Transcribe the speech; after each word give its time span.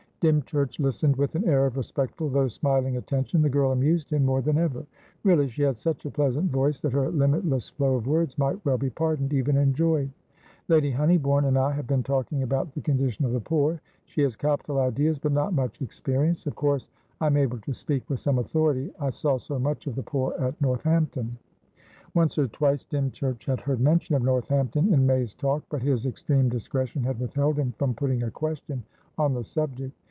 Dymchurch 0.21 0.79
listened 0.79 1.15
with 1.15 1.33
an 1.33 1.49
air 1.49 1.65
of 1.65 1.77
respectful, 1.77 2.29
though 2.29 2.47
smiling, 2.47 2.95
attention. 2.97 3.41
The 3.41 3.49
girl 3.49 3.71
amused 3.71 4.13
him 4.13 4.23
more 4.23 4.39
than 4.43 4.55
ever. 4.59 4.85
Really, 5.23 5.47
she 5.47 5.63
had 5.63 5.77
such 5.79 6.05
a 6.05 6.11
pleasant 6.11 6.51
voice 6.51 6.79
that 6.81 6.93
her 6.93 7.09
limitless 7.09 7.69
flow 7.69 7.95
of 7.95 8.05
words 8.05 8.37
might 8.37 8.63
well 8.63 8.77
be 8.77 8.91
pardoned, 8.91 9.33
even 9.33 9.57
enjoyed. 9.57 10.11
"Lady 10.67 10.91
Honeybourne 10.91 11.45
and 11.47 11.57
I 11.57 11.71
have 11.71 11.87
been 11.87 12.03
talking 12.03 12.43
about 12.43 12.71
the 12.73 12.81
condition 12.81 13.25
of 13.25 13.31
the 13.31 13.39
poor. 13.39 13.81
She 14.05 14.21
has 14.21 14.35
capital 14.35 14.77
ideas, 14.77 15.17
but 15.17 15.31
not 15.31 15.55
much 15.55 15.81
experience. 15.81 16.45
Of 16.45 16.53
course 16.53 16.91
I 17.19 17.25
am 17.25 17.35
able 17.35 17.57
to 17.57 17.73
speak 17.73 18.07
with 18.07 18.19
some 18.19 18.37
authority: 18.37 18.93
I 18.99 19.09
saw 19.09 19.39
so 19.39 19.57
much 19.57 19.87
of 19.87 19.95
the 19.95 20.03
poor 20.03 20.35
at 20.37 20.61
Northampton." 20.61 21.35
Once 22.13 22.37
or 22.37 22.47
twice 22.47 22.83
Dymchurch 22.83 23.45
had 23.47 23.61
heard 23.61 23.79
mention 23.79 24.13
of 24.13 24.21
Northampton 24.21 24.93
in 24.93 25.07
May's 25.07 25.33
talk, 25.33 25.63
but 25.71 25.81
his 25.81 26.05
extreme 26.05 26.47
discretion 26.47 27.03
had 27.03 27.19
withheld 27.19 27.57
him 27.57 27.71
from 27.79 27.95
putting 27.95 28.21
a 28.21 28.29
question 28.29 28.83
on 29.17 29.33
the 29.33 29.43
subject. 29.43 29.95